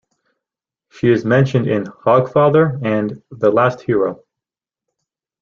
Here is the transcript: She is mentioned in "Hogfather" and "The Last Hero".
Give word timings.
She 0.89 1.11
is 1.11 1.25
mentioned 1.25 1.67
in 1.67 1.83
"Hogfather" 1.85 2.83
and 2.83 3.21
"The 3.29 3.51
Last 3.51 3.81
Hero". 3.81 4.23